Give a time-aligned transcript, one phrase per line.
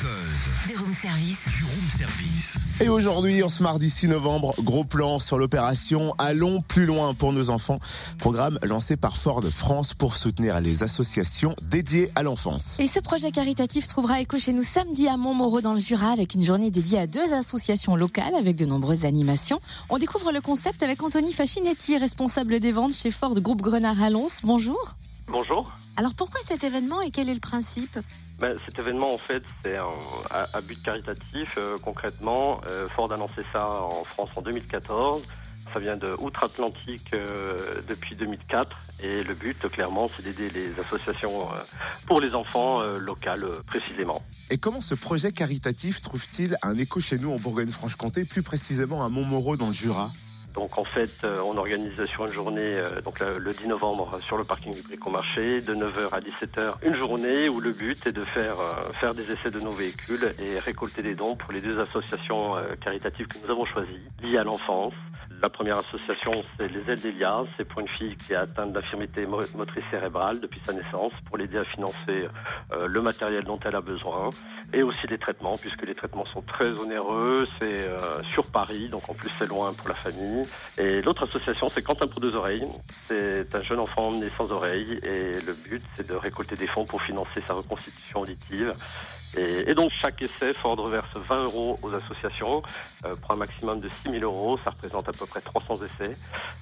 [0.00, 0.68] Buzz.
[0.68, 1.48] Du room service.
[1.48, 2.58] Du room service.
[2.80, 7.32] Et aujourd'hui, en ce mardi 6 novembre, gros plan sur l'opération Allons plus loin pour
[7.32, 7.80] nos enfants.
[8.18, 12.78] Programme lancé par Ford France pour soutenir les associations dédiées à l'enfance.
[12.78, 16.34] Et ce projet caritatif trouvera écho chez nous samedi à Montmoreau dans le Jura avec
[16.34, 19.58] une journée dédiée à deux associations locales avec de nombreuses animations.
[19.90, 24.10] On découvre le concept avec Anthony Fachinetti, responsable des ventes chez Ford Groupe Grenard à
[24.10, 24.28] Lons.
[24.44, 24.94] Bonjour.
[25.26, 25.72] Bonjour.
[25.98, 27.98] Alors pourquoi cet événement et quel est le principe?
[28.38, 29.90] Ben, cet événement, en fait, c'est un,
[30.30, 31.56] à, à but caritatif.
[31.58, 35.22] Euh, concrètement, euh, Ford a lancé ça en France en 2014.
[35.74, 38.76] Ça vient de Outre-Atlantique euh, depuis 2004.
[39.02, 41.56] Et le but, clairement, c'est d'aider les associations euh,
[42.06, 44.22] pour les enfants euh, locales, précisément.
[44.50, 49.08] Et comment ce projet caritatif trouve-t-il un écho chez nous en Bourgogne-Franche-Comté, plus précisément à
[49.08, 50.12] Montmoreau dans le Jura?
[50.54, 54.10] Donc en fait, euh, on organise sur une journée, euh, donc le, le 10 novembre,
[54.14, 58.06] euh, sur le parking du Bricomarché, de 9h à 17h, une journée où le but
[58.06, 58.56] est de faire
[58.94, 63.26] faire des essais de nos véhicules et récolter des dons pour les deux associations caritatives
[63.26, 64.94] que nous avons choisies, liées à l'enfance.
[65.40, 67.44] La première association, c'est les Ailes d'Elia.
[67.56, 71.38] C'est pour une fille qui est atteinte d'infirmité mo- motrice cérébrale depuis sa naissance, pour
[71.38, 72.28] l'aider à financer
[72.72, 74.30] euh, le matériel dont elle a besoin,
[74.72, 77.46] et aussi les traitements, puisque les traitements sont très onéreux.
[77.60, 80.44] C'est euh, sur Paris, donc en plus c'est loin pour la famille.
[80.76, 82.66] Et l'autre association, c'est Quentin pour deux oreilles.
[82.90, 86.84] C'est un jeune enfant né sans oreille, et le but, c'est de récolter des fonds
[86.84, 88.74] pour financer sa reconstitution auditive.
[89.36, 92.62] Et, et donc chaque essai, Ford reverse 20 euros aux associations
[93.04, 94.58] euh, pour un maximum de 6 000 euros.
[94.64, 96.16] Ça représente à peu près 300 essais.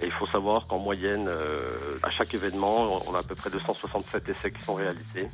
[0.00, 3.50] Et il faut savoir qu'en moyenne, euh, à chaque événement, on a à peu près
[3.50, 5.28] 267 essais qui sont réalisés.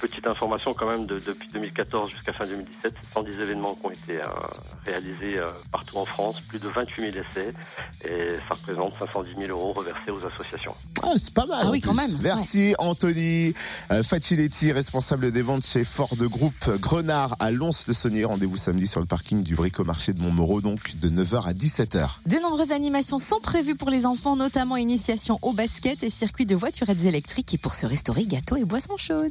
[0.00, 3.90] Petite information quand même, de- depuis 2014 jusqu'à fin 2017, c'est 110 événements qui ont
[3.90, 4.26] été euh,
[4.84, 7.54] réalisés euh, partout en France, plus de 28 000 essais,
[8.04, 10.74] et ça représente 510 000 euros reversés aux associations.
[11.02, 11.60] Ah, c'est pas mal.
[11.62, 13.54] Ah oui, quand même, Merci Anthony
[13.90, 18.24] euh, Faciletti, responsable des ventes chez Ford Group Grenard à Lons-le-Saunier.
[18.24, 22.18] Rendez-vous samedi sur le parking du Bricomarché de Montmoreau, donc de 9h à 17h.
[22.26, 26.56] De nombreuses animations sont prévues pour les enfants, notamment initiation au basket et circuit de
[26.56, 29.24] voiturettes électriques et pour se restaurer gâteaux et boissons chaudes.